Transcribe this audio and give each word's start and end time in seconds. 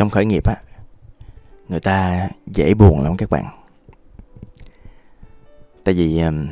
trong 0.00 0.10
khởi 0.10 0.24
nghiệp 0.24 0.46
á 0.46 0.56
người 1.68 1.80
ta 1.80 2.28
dễ 2.46 2.74
buồn 2.74 3.02
lắm 3.02 3.16
các 3.16 3.30
bạn. 3.30 3.44
Tại 5.84 5.94
vì 5.94 6.20
um, 6.20 6.48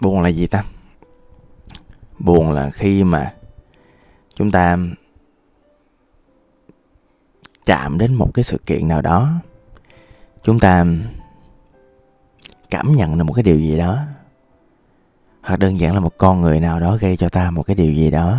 buồn 0.00 0.22
là 0.22 0.28
gì 0.28 0.46
ta? 0.46 0.64
Buồn 2.18 2.52
là 2.52 2.70
khi 2.70 3.04
mà 3.04 3.34
chúng 4.34 4.50
ta 4.50 4.78
chạm 7.64 7.98
đến 7.98 8.14
một 8.14 8.30
cái 8.34 8.44
sự 8.44 8.58
kiện 8.66 8.88
nào 8.88 9.02
đó 9.02 9.32
chúng 10.42 10.60
ta 10.60 10.86
cảm 12.70 12.94
nhận 12.94 13.18
được 13.18 13.24
một 13.24 13.34
cái 13.34 13.42
điều 13.42 13.58
gì 13.58 13.78
đó 13.78 13.98
hoặc 15.42 15.58
đơn 15.58 15.80
giản 15.80 15.94
là 15.94 16.00
một 16.00 16.18
con 16.18 16.40
người 16.40 16.60
nào 16.60 16.80
đó 16.80 16.96
gây 17.00 17.16
cho 17.16 17.28
ta 17.28 17.50
một 17.50 17.62
cái 17.62 17.76
điều 17.76 17.92
gì 17.92 18.10
đó 18.10 18.38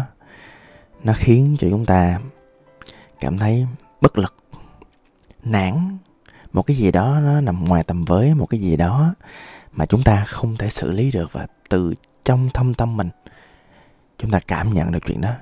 nó 1.03 1.13
khiến 1.15 1.55
cho 1.59 1.67
chúng 1.69 1.85
ta 1.85 2.19
cảm 3.19 3.37
thấy 3.37 3.67
bất 4.03 4.17
lực, 4.17 4.35
nản. 5.43 5.97
Một 6.53 6.61
cái 6.61 6.77
gì 6.77 6.91
đó 6.91 7.19
nó 7.19 7.41
nằm 7.41 7.65
ngoài 7.65 7.83
tầm 7.83 8.03
với 8.03 8.33
một 8.33 8.45
cái 8.45 8.59
gì 8.59 8.75
đó 8.75 9.15
mà 9.71 9.85
chúng 9.85 10.03
ta 10.03 10.23
không 10.27 10.57
thể 10.57 10.69
xử 10.69 10.91
lý 10.91 11.11
được 11.11 11.33
và 11.33 11.47
từ 11.69 11.93
trong 12.23 12.49
thâm 12.53 12.73
tâm 12.73 12.97
mình, 12.97 13.09
chúng 14.17 14.31
ta 14.31 14.39
cảm 14.47 14.73
nhận 14.73 14.91
được 14.91 14.99
chuyện 15.05 15.21
đó. 15.21 15.33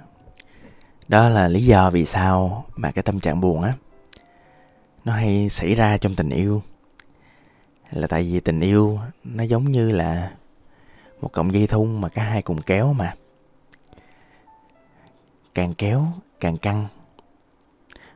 Đó 1.07 1.29
là 1.29 1.47
lý 1.47 1.65
do 1.65 1.89
vì 1.89 2.05
sao 2.05 2.65
mà 2.75 2.91
cái 2.91 3.03
tâm 3.03 3.19
trạng 3.19 3.41
buồn 3.41 3.61
á, 3.61 3.73
nó 5.05 5.13
hay 5.13 5.49
xảy 5.49 5.75
ra 5.75 5.97
trong 5.97 6.15
tình 6.15 6.29
yêu. 6.29 6.61
Là 7.91 8.07
tại 8.07 8.23
vì 8.23 8.39
tình 8.39 8.59
yêu 8.59 8.99
nó 9.23 9.43
giống 9.43 9.71
như 9.71 9.91
là 9.91 10.31
một 11.21 11.31
cọng 11.31 11.53
dây 11.53 11.67
thun 11.67 12.01
mà 12.01 12.09
cả 12.09 12.23
hai 12.23 12.41
cùng 12.41 12.61
kéo 12.61 12.93
mà. 12.93 13.13
Càng 15.55 15.73
kéo, 15.73 16.05
càng 16.39 16.57
căng 16.57 16.87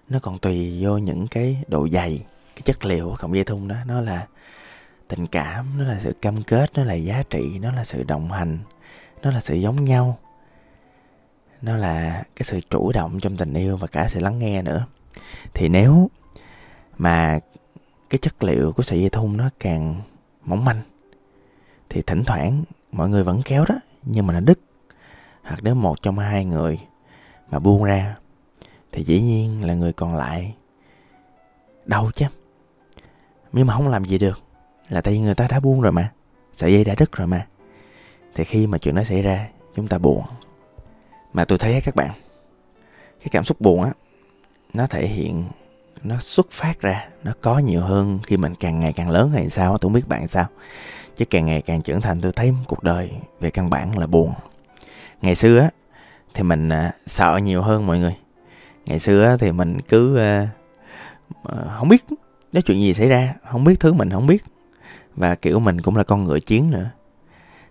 nó 0.10 0.20
còn 0.20 0.38
tùy 0.38 0.78
vô 0.82 0.98
những 0.98 1.28
cái 1.28 1.64
độ 1.68 1.88
dày, 1.90 2.26
cái 2.56 2.62
chất 2.66 2.86
liệu 2.86 3.10
của 3.10 3.16
cọng 3.16 3.36
dây 3.36 3.44
thun 3.44 3.68
đó. 3.68 3.76
Nó 3.86 4.02
là 4.02 4.28
tình 5.08 5.28
cảm, 5.28 5.78
nó 5.78 5.84
là 5.84 6.00
sự 6.00 6.14
cam 6.22 6.44
kết, 6.44 6.72
nó 6.74 6.84
là 6.84 6.94
giá 6.94 7.24
trị, 7.30 7.60
nó 7.60 7.72
là 7.72 7.84
sự 7.84 8.04
đồng 8.04 8.32
hành, 8.32 8.60
nó 9.22 9.32
là 9.32 9.40
sự 9.40 9.56
giống 9.56 9.86
nhau. 9.86 10.18
Nó 11.62 11.78
là 11.78 12.24
cái 12.36 12.44
sự 12.44 12.60
chủ 12.70 12.92
động 12.92 13.20
trong 13.20 13.38
tình 13.38 13.54
yêu 13.54 13.78
và 13.78 13.88
cả 13.88 14.08
sự 14.08 14.20
lắng 14.20 14.40
nghe 14.40 14.62
nữa. 14.62 14.86
Thì 15.54 15.70
nếu 15.70 16.10
mà 16.98 17.40
cái 18.10 18.20
chất 18.22 18.44
liệu 18.44 18.72
của 18.72 18.84
sợi 18.84 19.00
dây 19.00 19.10
thun 19.10 19.38
nó 19.38 19.50
càng 19.60 20.02
mỏng 20.44 20.66
manh, 20.66 20.82
thì 21.90 22.02
thỉnh 22.02 22.24
thoảng 22.24 22.64
mọi 22.92 23.10
người 23.10 23.24
vẫn 23.24 23.42
kéo 23.46 23.66
đó, 23.70 23.76
nhưng 24.04 24.28
mà 24.28 24.34
nó 24.34 24.40
đứt. 24.40 24.60
Hoặc 25.44 25.60
nếu 25.64 25.76
một 25.76 26.02
trong 26.02 26.20
hai 26.20 26.46
người 26.46 26.80
mà 27.50 27.60
buông 27.60 27.84
ra 27.84 28.16
thì 28.96 29.04
dĩ 29.04 29.22
nhiên 29.22 29.66
là 29.66 29.74
người 29.74 29.94
còn 29.94 30.16
lại. 30.16 30.56
Đau 31.86 32.12
chứ 32.16 32.26
nhưng 33.54 33.68
mà 33.68 33.74
không 33.74 33.88
làm 33.88 34.06
gì 34.06 34.18
được, 34.18 34.40
là 34.90 35.02
tại 35.02 35.14
vì 35.14 35.20
người 35.20 35.36
ta 35.36 35.48
đã 35.48 35.60
buông 35.60 35.82
rồi 35.82 35.92
mà. 35.92 36.12
Sợi 36.54 36.74
dây 36.74 36.84
đã 36.84 36.96
đứt 36.98 37.12
rồi 37.12 37.28
mà. 37.28 37.48
Thì 38.36 38.44
khi 38.44 38.68
mà 38.68 38.78
chuyện 38.78 38.96
đó 38.96 39.04
xảy 39.04 39.22
ra, 39.22 39.48
chúng 39.76 39.88
ta 39.88 39.98
buồn. 39.98 40.24
Mà 41.34 41.46
tôi 41.46 41.58
thấy 41.58 41.82
các 41.82 41.96
bạn, 41.96 42.12
cái 43.20 43.28
cảm 43.32 43.44
xúc 43.44 43.62
buồn 43.62 43.84
á, 43.84 43.92
nó 44.74 44.88
thể 44.88 45.08
hiện, 45.08 45.44
nó 46.04 46.20
xuất 46.20 46.52
phát 46.52 46.82
ra, 46.82 47.08
nó 47.24 47.34
có 47.42 47.60
nhiều 47.60 47.82
hơn 47.82 48.20
khi 48.24 48.38
mình 48.38 48.56
càng 48.56 48.80
ngày 48.80 48.94
càng 48.94 49.10
lớn 49.10 49.32
hay 49.32 49.50
sao 49.50 49.70
tôi 49.70 49.90
không 49.90 49.94
biết 49.94 50.08
bạn 50.08 50.28
sao. 50.28 50.46
Chứ 51.16 51.26
càng 51.26 51.46
ngày 51.46 51.62
càng 51.62 51.82
trưởng 51.82 52.02
thành, 52.02 52.22
tôi 52.22 52.32
thấy 52.32 52.54
cuộc 52.68 52.84
đời 52.84 53.12
về 53.40 53.50
căn 53.50 53.70
bản 53.70 53.98
là 53.98 54.08
buồn. 54.08 54.34
Ngày 55.22 55.36
xưa 55.36 55.60
á, 55.60 55.70
thì 56.34 56.44
mình 56.44 56.70
à, 56.70 56.92
sợ 57.06 57.40
nhiều 57.44 57.62
hơn 57.62 57.88
mọi 57.88 58.00
người 58.00 58.16
ngày 58.86 59.00
xưa 59.00 59.38
thì 59.40 59.52
mình 59.52 59.82
cứ 59.82 60.18
ờ, 60.18 60.48
ờ, 61.44 61.76
không 61.80 61.90
biết 61.90 62.06
nói 62.54 62.62
chuyện 62.62 62.80
gì 62.80 62.94
xảy 62.94 63.10
ra 63.10 63.34
không 63.52 63.64
biết 63.64 63.80
thứ 63.80 63.94
mình 63.94 64.10
không 64.10 64.28
biết. 64.28 64.44
Và, 65.16 65.36
kiểu, 65.36 65.60
mình 65.60 65.82
cũng 65.82 65.96
là 65.96 66.04
con 66.04 66.24
ngựa 66.24 66.40
chiến 66.40 66.72
nữa. 66.72 66.90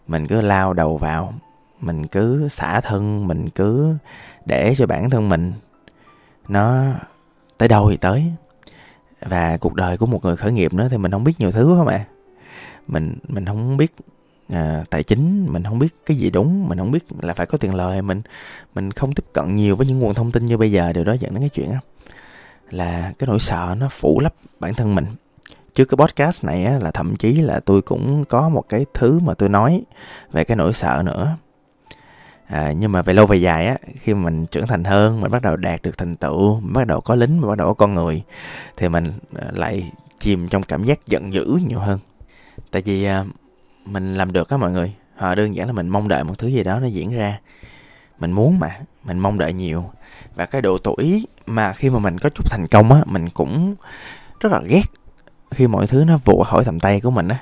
Mình 0.06 0.26
cứ 0.26 0.40
lao 0.40 0.72
đầu 0.72 0.96
vào, 0.96 1.34
mình 1.80 2.06
cứ 2.06 2.48
xả 2.48 2.80
thân, 2.80 3.28
mình 3.28 3.50
cứ 3.50 3.94
để 4.44 4.74
cho 4.76 4.86
bản 4.86 5.10
thân 5.10 5.28
mình 5.28 5.52
nó 6.48 6.84
tới 7.58 7.68
đâu 7.68 7.90
thì 7.90 7.96
tới. 7.96 8.24
Và 9.20 9.56
cuộc 9.56 9.74
đời 9.74 9.96
của 9.96 10.06
một 10.06 10.24
người 10.24 10.36
khởi 10.36 10.52
nghiệp 10.52 10.72
nữa 10.74 10.88
thì 10.90 10.96
mình 10.96 11.12
không 11.12 11.24
biết 11.24 11.40
nhiều 11.40 11.52
thứ 11.52 11.74
không 11.78 11.88
ạ 11.88 12.04
mình 12.88 13.18
mình 13.28 13.46
không 13.46 13.76
biết 13.76 13.92
à, 14.48 14.84
tài 14.90 15.02
chính 15.02 15.46
mình 15.52 15.64
không 15.64 15.78
biết 15.78 15.94
cái 16.06 16.16
gì 16.16 16.30
đúng 16.30 16.68
mình 16.68 16.78
không 16.78 16.90
biết 16.90 17.04
là 17.22 17.34
phải 17.34 17.46
có 17.46 17.58
tiền 17.58 17.74
lời 17.74 18.02
mình 18.02 18.22
mình 18.74 18.90
không 18.90 19.12
tiếp 19.12 19.24
cận 19.32 19.56
nhiều 19.56 19.76
với 19.76 19.86
những 19.86 19.98
nguồn 19.98 20.14
thông 20.14 20.32
tin 20.32 20.46
như 20.46 20.56
bây 20.56 20.72
giờ 20.72 20.92
điều 20.92 21.04
đó 21.04 21.12
dẫn 21.12 21.34
đến 21.34 21.40
cái 21.40 21.48
chuyện 21.48 21.72
đó 21.72 21.78
là 22.70 23.12
cái 23.18 23.26
nỗi 23.26 23.40
sợ 23.40 23.74
nó 23.78 23.88
phủ 23.88 24.20
lấp 24.20 24.34
bản 24.60 24.74
thân 24.74 24.94
mình. 24.94 25.06
Trước 25.74 25.84
cái 25.84 25.96
podcast 25.96 26.44
này 26.44 26.64
á, 26.64 26.78
là 26.82 26.90
thậm 26.90 27.16
chí 27.16 27.32
là 27.32 27.60
tôi 27.60 27.82
cũng 27.82 28.24
có 28.24 28.48
một 28.48 28.64
cái 28.68 28.86
thứ 28.94 29.18
mà 29.18 29.34
tôi 29.34 29.48
nói 29.48 29.82
về 30.32 30.44
cái 30.44 30.56
nỗi 30.56 30.72
sợ 30.72 31.02
nữa. 31.04 31.36
À, 32.46 32.72
nhưng 32.72 32.92
mà 32.92 33.02
về 33.02 33.14
lâu 33.14 33.26
về 33.26 33.36
dài 33.36 33.66
á 33.66 33.76
khi 33.96 34.14
mà 34.14 34.20
mình 34.20 34.46
trưởng 34.46 34.66
thành 34.66 34.84
hơn 34.84 35.20
mình 35.20 35.30
bắt 35.30 35.42
đầu 35.42 35.56
đạt 35.56 35.82
được 35.82 35.98
thành 35.98 36.16
tựu 36.16 36.60
mình 36.60 36.72
bắt 36.72 36.86
đầu 36.86 37.00
có 37.00 37.14
lính 37.14 37.40
mình 37.40 37.48
bắt 37.48 37.58
đầu 37.58 37.68
có 37.68 37.74
con 37.74 37.94
người 37.94 38.22
thì 38.76 38.88
mình 38.88 39.12
à, 39.34 39.46
lại 39.52 39.92
chìm 40.18 40.48
trong 40.48 40.62
cảm 40.62 40.84
giác 40.84 41.06
giận 41.06 41.32
dữ 41.32 41.58
nhiều 41.68 41.78
hơn. 41.78 41.98
Tại 42.70 42.82
vì 42.84 43.04
à, 43.04 43.24
mình 43.84 44.14
làm 44.14 44.32
được 44.32 44.48
á 44.48 44.56
mọi 44.56 44.70
người. 44.70 44.94
Họ 45.16 45.34
đơn 45.34 45.56
giản 45.56 45.66
là 45.66 45.72
mình 45.72 45.88
mong 45.88 46.08
đợi 46.08 46.24
một 46.24 46.38
thứ 46.38 46.48
gì 46.48 46.62
đó 46.62 46.80
nó 46.80 46.86
diễn 46.86 47.10
ra. 47.10 47.40
Mình 48.18 48.32
muốn 48.32 48.58
mà, 48.58 48.80
mình 49.04 49.18
mong 49.18 49.38
đợi 49.38 49.52
nhiều. 49.52 49.90
Và 50.34 50.46
cái 50.46 50.62
độ 50.62 50.78
tuổi 50.78 51.26
mà 51.46 51.72
khi 51.72 51.90
mà 51.90 51.98
mình 51.98 52.18
có 52.18 52.28
chút 52.28 52.50
thành 52.50 52.66
công 52.66 52.92
á, 52.92 53.02
mình 53.06 53.28
cũng 53.28 53.74
rất 54.40 54.52
là 54.52 54.60
ghét 54.66 54.82
khi 55.50 55.66
mọi 55.66 55.86
thứ 55.86 56.04
nó 56.04 56.18
vụt 56.24 56.46
khỏi 56.46 56.64
tầm 56.64 56.80
tay 56.80 57.00
của 57.00 57.10
mình 57.10 57.28
á. 57.28 57.38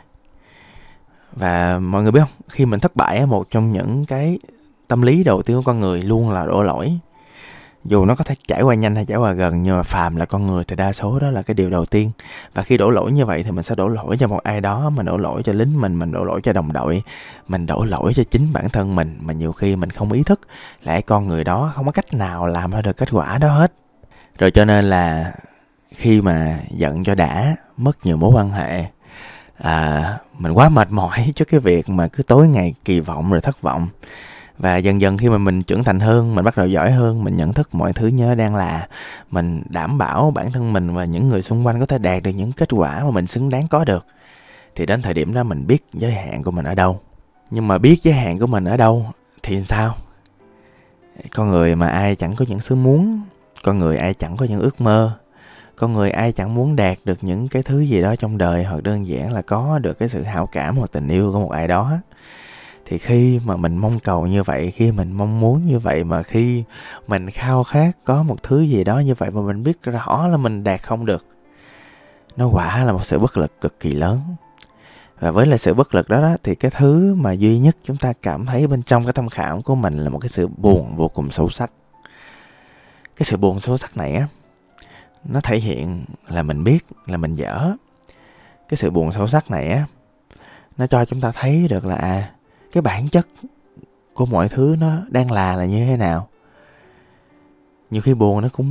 Và 1.32 1.78
mọi 1.78 2.02
người 2.02 2.12
biết 2.12 2.20
không? 2.20 2.48
Khi 2.48 2.66
mình 2.66 2.80
thất 2.80 2.96
bại 2.96 3.18
á, 3.18 3.26
một 3.26 3.50
trong 3.50 3.72
những 3.72 4.04
cái 4.06 4.38
tâm 4.88 5.02
lý 5.02 5.24
đầu 5.24 5.42
tiên 5.42 5.56
của 5.56 5.62
con 5.62 5.80
người 5.80 6.02
luôn 6.02 6.30
là 6.30 6.46
đổ 6.46 6.62
lỗi 6.62 6.98
dù 7.84 8.04
nó 8.04 8.14
có 8.14 8.24
thể 8.24 8.34
trải 8.48 8.62
qua 8.62 8.74
nhanh 8.74 8.94
hay 8.94 9.04
trải 9.04 9.18
qua 9.18 9.32
gần 9.32 9.62
nhưng 9.62 9.76
mà 9.76 9.82
phàm 9.82 10.16
là 10.16 10.24
con 10.24 10.46
người 10.46 10.64
thì 10.64 10.76
đa 10.76 10.92
số 10.92 11.18
đó 11.18 11.30
là 11.30 11.42
cái 11.42 11.54
điều 11.54 11.70
đầu 11.70 11.86
tiên. 11.86 12.10
Và 12.54 12.62
khi 12.62 12.76
đổ 12.76 12.90
lỗi 12.90 13.12
như 13.12 13.26
vậy 13.26 13.42
thì 13.42 13.50
mình 13.50 13.62
sẽ 13.62 13.74
đổ 13.74 13.88
lỗi 13.88 14.16
cho 14.16 14.28
một 14.28 14.42
ai 14.42 14.60
đó 14.60 14.90
mình 14.90 15.06
đổ 15.06 15.16
lỗi 15.16 15.42
cho 15.44 15.52
lính 15.52 15.80
mình 15.80 15.98
mình 15.98 16.12
đổ 16.12 16.24
lỗi 16.24 16.40
cho 16.44 16.52
đồng 16.52 16.72
đội 16.72 17.02
mình 17.48 17.66
đổ 17.66 17.84
lỗi 17.84 18.12
cho 18.16 18.22
chính 18.30 18.52
bản 18.52 18.68
thân 18.68 18.96
mình 18.96 19.18
mà 19.20 19.32
nhiều 19.32 19.52
khi 19.52 19.76
mình 19.76 19.90
không 19.90 20.12
ý 20.12 20.22
thức. 20.22 20.40
Lại 20.82 21.02
con 21.02 21.26
người 21.26 21.44
đó 21.44 21.72
không 21.74 21.86
có 21.86 21.92
cách 21.92 22.14
nào 22.14 22.46
làm 22.46 22.70
ra 22.70 22.82
được 22.82 22.96
kết 22.96 23.08
quả 23.12 23.38
đó 23.38 23.48
hết. 23.48 23.72
Rồi 24.38 24.50
cho 24.50 24.64
nên 24.64 24.84
là 24.84 25.32
khi 25.94 26.20
mà 26.20 26.58
giận 26.70 27.04
cho 27.04 27.14
đã 27.14 27.56
mất 27.76 28.06
nhiều 28.06 28.16
mối 28.16 28.32
quan 28.34 28.50
hệ 28.50 28.84
à, 29.58 30.18
mình 30.38 30.52
quá 30.52 30.68
mệt 30.68 30.90
mỏi 30.90 31.32
trước 31.36 31.48
cái 31.48 31.60
việc 31.60 31.88
mà 31.88 32.08
cứ 32.08 32.22
tối 32.22 32.48
ngày 32.48 32.74
kỳ 32.84 33.00
vọng 33.00 33.30
rồi 33.30 33.40
thất 33.40 33.62
vọng 33.62 33.88
và 34.62 34.76
dần 34.76 35.00
dần 35.00 35.18
khi 35.18 35.28
mà 35.28 35.38
mình 35.38 35.62
trưởng 35.62 35.84
thành 35.84 36.00
hơn, 36.00 36.34
mình 36.34 36.44
bắt 36.44 36.56
đầu 36.56 36.66
giỏi 36.66 36.90
hơn, 36.90 37.24
mình 37.24 37.36
nhận 37.36 37.52
thức 37.52 37.74
mọi 37.74 37.92
thứ 37.92 38.06
nhớ 38.06 38.34
đang 38.34 38.56
là, 38.56 38.88
mình 39.30 39.62
đảm 39.68 39.98
bảo 39.98 40.30
bản 40.30 40.52
thân 40.52 40.72
mình 40.72 40.94
và 40.94 41.04
những 41.04 41.28
người 41.28 41.42
xung 41.42 41.66
quanh 41.66 41.80
có 41.80 41.86
thể 41.86 41.98
đạt 41.98 42.22
được 42.22 42.30
những 42.30 42.52
kết 42.52 42.68
quả 42.72 43.04
mà 43.04 43.10
mình 43.10 43.26
xứng 43.26 43.48
đáng 43.48 43.68
có 43.68 43.84
được, 43.84 44.06
thì 44.74 44.86
đến 44.86 45.02
thời 45.02 45.14
điểm 45.14 45.34
đó 45.34 45.42
mình 45.42 45.66
biết 45.66 45.84
giới 45.92 46.12
hạn 46.12 46.42
của 46.42 46.50
mình 46.50 46.64
ở 46.64 46.74
đâu. 46.74 47.00
Nhưng 47.50 47.68
mà 47.68 47.78
biết 47.78 48.02
giới 48.02 48.14
hạn 48.14 48.38
của 48.38 48.46
mình 48.46 48.64
ở 48.64 48.76
đâu 48.76 49.06
thì 49.42 49.60
sao? 49.60 49.94
Con 51.34 51.50
người 51.50 51.74
mà 51.76 51.88
ai 51.88 52.14
chẳng 52.16 52.36
có 52.36 52.44
những 52.48 52.58
sứ 52.58 52.74
muốn, 52.74 53.20
con 53.64 53.78
người 53.78 53.96
ai 53.96 54.14
chẳng 54.14 54.36
có 54.36 54.46
những 54.46 54.60
ước 54.60 54.80
mơ, 54.80 55.18
con 55.76 55.92
người 55.92 56.10
ai 56.10 56.32
chẳng 56.32 56.54
muốn 56.54 56.76
đạt 56.76 56.98
được 57.04 57.18
những 57.24 57.48
cái 57.48 57.62
thứ 57.62 57.80
gì 57.80 58.02
đó 58.02 58.16
trong 58.16 58.38
đời, 58.38 58.64
hoặc 58.64 58.82
đơn 58.82 59.06
giản 59.06 59.32
là 59.32 59.42
có 59.42 59.78
được 59.78 59.98
cái 59.98 60.08
sự 60.08 60.22
hảo 60.22 60.48
cảm 60.52 60.76
hoặc 60.76 60.92
tình 60.92 61.08
yêu 61.08 61.32
của 61.32 61.40
một 61.40 61.50
ai 61.50 61.68
đó 61.68 61.92
thì 62.86 62.98
khi 62.98 63.40
mà 63.44 63.56
mình 63.56 63.76
mong 63.76 63.98
cầu 63.98 64.26
như 64.26 64.42
vậy 64.42 64.70
khi 64.70 64.92
mình 64.92 65.12
mong 65.12 65.40
muốn 65.40 65.66
như 65.66 65.78
vậy 65.78 66.04
mà 66.04 66.22
khi 66.22 66.64
mình 67.06 67.30
khao 67.30 67.64
khát 67.64 67.92
có 68.04 68.22
một 68.22 68.42
thứ 68.42 68.60
gì 68.60 68.84
đó 68.84 68.98
như 68.98 69.14
vậy 69.14 69.30
mà 69.30 69.40
mình 69.40 69.62
biết 69.62 69.82
rõ 69.82 70.28
là 70.28 70.36
mình 70.36 70.64
đạt 70.64 70.82
không 70.82 71.06
được 71.06 71.26
nó 72.36 72.48
quả 72.48 72.84
là 72.84 72.92
một 72.92 73.04
sự 73.04 73.18
bất 73.18 73.36
lực 73.36 73.60
cực 73.60 73.80
kỳ 73.80 73.92
lớn. 73.92 74.20
Và 75.20 75.30
với 75.30 75.46
là 75.46 75.56
sự 75.56 75.74
bất 75.74 75.94
lực 75.94 76.08
đó, 76.08 76.20
đó 76.20 76.36
thì 76.42 76.54
cái 76.54 76.70
thứ 76.70 77.14
mà 77.14 77.32
duy 77.32 77.58
nhất 77.58 77.76
chúng 77.82 77.96
ta 77.96 78.12
cảm 78.22 78.46
thấy 78.46 78.66
bên 78.66 78.82
trong 78.82 79.04
cái 79.04 79.12
tâm 79.12 79.28
khảm 79.28 79.62
của 79.62 79.74
mình 79.74 79.98
là 79.98 80.10
một 80.10 80.18
cái 80.18 80.28
sự 80.28 80.48
buồn 80.48 80.96
vô 80.96 81.08
cùng 81.08 81.30
sâu 81.30 81.48
sắc. 81.48 81.70
Cái 83.16 83.24
sự 83.24 83.36
buồn 83.36 83.60
sâu 83.60 83.78
sắc 83.78 83.96
này 83.96 84.14
á 84.14 84.26
nó 85.24 85.40
thể 85.40 85.56
hiện 85.56 86.04
là 86.28 86.42
mình 86.42 86.64
biết 86.64 86.86
là 87.06 87.16
mình 87.16 87.34
dở. 87.34 87.72
Cái 88.68 88.76
sự 88.76 88.90
buồn 88.90 89.12
sâu 89.12 89.28
sắc 89.28 89.50
này 89.50 89.68
á 89.68 89.84
nó 90.76 90.86
cho 90.86 91.04
chúng 91.04 91.20
ta 91.20 91.32
thấy 91.34 91.66
được 91.70 91.84
là 91.84 91.96
à 91.96 92.30
cái 92.72 92.82
bản 92.82 93.08
chất 93.08 93.28
của 94.14 94.26
mọi 94.26 94.48
thứ 94.48 94.76
nó 94.80 95.02
đang 95.08 95.30
là 95.30 95.56
là 95.56 95.64
như 95.64 95.86
thế 95.86 95.96
nào. 95.96 96.28
Nhiều 97.90 98.02
khi 98.02 98.14
buồn 98.14 98.40
nó 98.40 98.48
cũng 98.52 98.70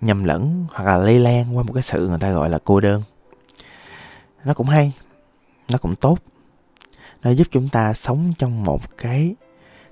nhầm 0.00 0.24
lẫn 0.24 0.66
hoặc 0.72 0.84
là 0.84 0.96
lây 0.96 1.18
lan 1.18 1.56
qua 1.56 1.62
một 1.62 1.72
cái 1.72 1.82
sự 1.82 2.08
người 2.08 2.18
ta 2.18 2.32
gọi 2.32 2.50
là 2.50 2.58
cô 2.64 2.80
đơn. 2.80 3.02
Nó 4.44 4.54
cũng 4.54 4.66
hay, 4.66 4.92
nó 5.70 5.78
cũng 5.78 5.96
tốt. 5.96 6.18
Nó 7.22 7.30
giúp 7.30 7.46
chúng 7.50 7.68
ta 7.68 7.92
sống 7.92 8.32
trong 8.38 8.64
một 8.64 8.96
cái 8.96 9.34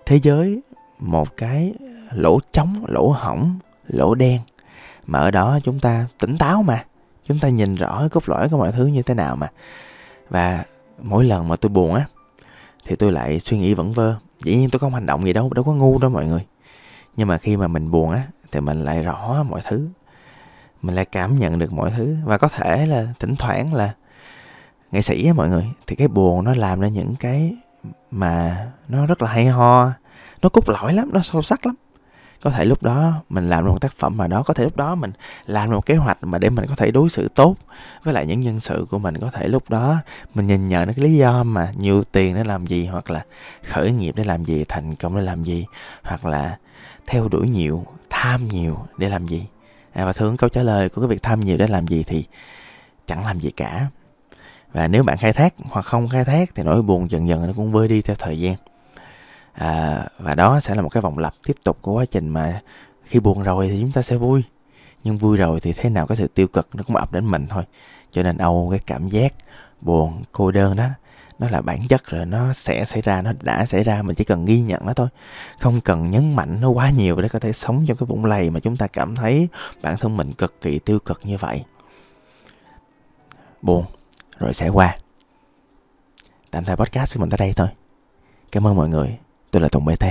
thế 0.07 0.21
giới, 0.23 0.63
một 0.99 1.37
cái 1.37 1.75
lỗ 2.13 2.39
trống, 2.53 2.85
lỗ 2.89 3.09
hỏng 3.09 3.59
lỗ 3.89 4.15
đen. 4.15 4.41
Mà 5.07 5.19
ở 5.19 5.31
đó 5.31 5.59
chúng 5.63 5.81
ta 5.81 6.07
tỉnh 6.19 6.39
táo 6.39 6.63
mà, 6.63 6.85
chúng 7.25 7.39
ta 7.39 7.49
nhìn 7.49 7.75
rõ 7.75 8.09
cốt 8.11 8.29
lõi 8.29 8.49
của 8.49 8.59
mọi 8.59 8.73
thứ 8.73 8.87
như 8.87 9.03
thế 9.03 9.15
nào 9.15 9.37
mà. 9.37 9.51
Và 10.29 10.65
mỗi 10.99 11.25
lần 11.25 11.49
mà 11.49 11.57
tôi 11.57 11.69
buồn 11.69 11.95
á 11.95 12.07
thì 12.85 12.97
tôi 12.97 13.13
lại 13.13 13.41
suy 13.41 13.59
nghĩ 13.59 13.75
vẫn 13.75 13.93
vơ. 13.93 14.17
Dĩ 14.39 14.57
nhiên 14.57 14.71
tôi 14.71 14.81
không 14.81 14.95
hành 14.95 15.07
động 15.07 15.25
gì 15.25 15.33
đâu 15.33 15.51
đâu 15.55 15.65
có 15.65 15.73
ngu 15.73 15.99
đâu 15.99 16.11
mọi 16.11 16.27
người. 16.27 16.47
Nhưng 17.17 17.29
mà 17.29 17.39
khi 17.39 17.57
mà 17.57 17.67
mình 17.67 17.91
buồn 17.91 18.11
á, 18.11 18.23
thì 18.53 18.61
mình 18.61 18.85
lại 18.85 19.03
rõ 19.03 19.45
mọi 19.49 19.61
thứ. 19.65 19.89
Mình 20.83 20.95
lại 20.95 21.05
cảm 21.05 21.39
nhận 21.39 21.59
được 21.59 21.73
mọi 21.73 21.91
thứ. 21.97 22.17
Và 22.25 22.39
có 22.39 22.49
thể 22.49 22.87
là 22.87 23.07
thỉnh 23.19 23.37
thoảng 23.37 23.75
là 23.75 23.95
nghệ 24.93 25.03
sĩ 25.03 25.27
á 25.27 25.33
mọi 25.33 25.49
người, 25.49 25.65
thì 25.87 25.97
cái 25.97 26.09
buồn 26.09 26.45
nó 26.45 26.55
làm 26.55 26.81
ra 26.81 26.89
những 26.89 27.15
cái 27.17 27.57
mà 28.11 28.67
nó 28.89 29.07
rất 29.07 29.23
là 29.23 29.29
hay 29.29 29.47
ho. 29.47 29.93
Nó 30.43 30.49
cốt 30.49 30.69
lõi 30.69 30.95
lắm, 30.95 31.11
nó 31.13 31.21
sâu 31.21 31.43
sắc 31.43 31.67
lắm 31.67 31.75
có 32.43 32.51
thể 32.51 32.65
lúc 32.65 32.83
đó 32.83 33.23
mình 33.29 33.51
làm 33.51 33.67
một 33.67 33.81
tác 33.81 33.97
phẩm 33.99 34.17
mà 34.17 34.27
đó 34.27 34.43
có 34.43 34.55
thể 34.55 34.65
lúc 34.65 34.77
đó 34.77 34.95
mình 34.95 35.13
làm 35.47 35.71
một 35.71 35.87
kế 35.87 35.95
hoạch 35.95 36.19
mà 36.21 36.39
để 36.39 36.51
mình 36.51 36.67
có 36.67 36.75
thể 36.75 36.91
đối 36.91 37.09
xử 37.09 37.29
tốt 37.29 37.57
với 38.05 38.15
lại 38.15 38.27
những 38.27 38.41
nhân 38.41 38.61
sự 38.61 38.87
của 38.91 38.99
mình. 38.99 39.19
Có 39.19 39.31
thể 39.31 39.49
lúc 39.49 39.71
đó 39.71 39.97
mình 40.35 40.47
nhìn 40.47 40.69
nhận 40.69 40.95
cái 40.95 41.05
lý 41.05 41.15
do 41.15 41.43
mà 41.43 41.73
nhiều 41.77 42.05
tiền 42.05 42.35
để 42.35 42.45
làm 42.45 42.67
gì 42.67 42.87
hoặc 42.87 43.11
là 43.11 43.25
khởi 43.65 43.93
nghiệp 43.93 44.17
để 44.17 44.25
làm 44.25 44.45
gì 44.45 44.65
thành 44.69 44.97
công 44.97 45.17
để 45.17 45.23
làm 45.23 45.45
gì 45.45 45.67
hoặc 46.03 46.25
là 46.25 46.59
theo 47.07 47.29
đuổi 47.29 47.49
nhiều 47.49 47.85
tham 48.11 48.49
nhiều 48.49 48.79
để 48.99 49.09
làm 49.09 49.27
gì. 49.27 49.47
À, 49.93 50.05
và 50.05 50.13
thường 50.13 50.37
câu 50.37 50.49
trả 50.51 50.63
lời 50.63 50.89
của 50.89 51.01
cái 51.01 51.09
việc 51.09 51.23
tham 51.23 51.41
nhiều 51.41 51.57
để 51.57 51.67
làm 51.67 51.87
gì 51.87 52.05
thì 52.07 52.25
chẳng 53.07 53.27
làm 53.27 53.41
gì 53.41 53.51
cả. 53.51 53.87
Và 54.73 54.89
nếu 54.89 55.03
bạn 55.03 55.17
khai 55.19 55.33
thác 55.33 55.55
hoặc 55.71 55.85
không 55.85 56.09
khai 56.09 56.25
thác 56.25 56.55
thì 56.55 56.63
nỗi 56.63 56.83
buồn 56.83 57.11
dần 57.11 57.29
dần 57.29 57.47
nó 57.47 57.53
cũng 57.57 57.73
vơi 57.73 57.89
đi 57.89 58.03
theo 58.03 58.17
thời 58.19 58.39
gian 58.41 58.55
à, 59.53 60.07
và 60.19 60.35
đó 60.35 60.61
sẽ 60.61 60.75
là 60.75 60.83
một 60.83 60.89
cái 60.89 61.01
vòng 61.01 61.19
lặp 61.19 61.35
tiếp 61.47 61.57
tục 61.65 61.79
của 61.81 61.93
quá 61.93 62.05
trình 62.05 62.29
mà 62.29 62.61
khi 63.05 63.21
buồn 63.21 63.43
rồi 63.43 63.69
thì 63.69 63.81
chúng 63.81 63.93
ta 63.93 64.03
sẽ 64.03 64.17
vui. 64.17 64.43
Nhưng 65.05 65.19
vui 65.19 65.37
rồi 65.37 65.61
thì 65.61 65.73
thế 65.73 65.91
nào 65.91 66.07
có 66.07 66.15
sự 66.15 66.27
tiêu 66.27 66.47
cực 66.49 66.69
nó 66.75 66.83
cũng 66.83 66.97
ập 66.97 67.13
đến 67.13 67.27
mình 67.27 67.47
thôi. 67.49 67.65
Cho 68.11 68.23
nên 68.23 68.39
âu 68.39 68.69
cái 68.71 68.81
cảm 68.87 69.09
giác 69.09 69.35
buồn 69.81 70.23
cô 70.33 70.51
đơn 70.51 70.77
đó 70.77 70.89
nó 71.39 71.49
là 71.51 71.61
bản 71.61 71.79
chất 71.89 72.07
rồi 72.07 72.27
nó 72.27 72.53
sẽ 72.53 72.85
xảy 72.85 73.03
ra 73.03 73.23
nó 73.23 73.33
đã 73.43 73.67
xảy 73.67 73.85
ra 73.85 74.03
mình 74.03 74.17
chỉ 74.17 74.25
cần 74.25 74.45
ghi 74.45 74.61
nhận 74.61 74.87
nó 74.87 74.93
thôi. 74.93 75.09
Không 75.59 75.81
cần 75.81 76.11
nhấn 76.11 76.37
mạnh 76.37 76.59
nó 76.61 76.69
quá 76.69 76.91
nhiều 76.91 77.21
để 77.21 77.29
có 77.29 77.39
thể 77.39 77.53
sống 77.53 77.85
trong 77.89 77.97
cái 77.97 78.07
vũng 78.07 78.25
lầy 78.25 78.51
mà 78.51 78.61
chúng 78.61 78.77
ta 78.77 78.87
cảm 78.87 79.15
thấy 79.15 79.49
bản 79.83 79.97
thân 80.01 80.17
mình 80.17 80.33
cực 80.33 80.61
kỳ 80.61 80.79
tiêu 80.79 80.99
cực 80.99 81.21
như 81.25 81.37
vậy. 81.37 81.65
Buồn 83.63 83.85
rồi 84.39 84.55
sẽ 84.55 84.69
qua. 84.69 84.97
Tạm 86.51 86.65
thời 86.65 86.77
podcast 86.77 87.15
của 87.15 87.21
mình 87.21 87.31
tới 87.31 87.39
đây 87.39 87.53
thôi. 87.57 87.69
Cảm 88.53 88.67
ơn 88.67 88.77
mọi 88.77 88.89
người 88.89 89.19
tôi 89.53 89.63
là 89.63 89.69
tùng 89.69 89.85
bt 89.85 90.05